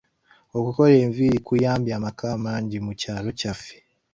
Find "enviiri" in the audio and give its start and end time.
1.05-1.39